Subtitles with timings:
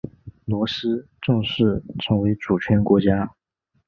[0.45, 3.35] 罗斯正式成为主权国家。